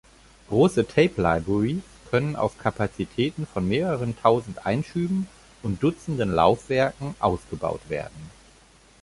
[0.49, 5.27] Große Tape-Libraries können auf Kapazitäten von mehreren tausend Einschüben
[5.61, 8.31] und dutzenden Laufwerken ausgebaut werden.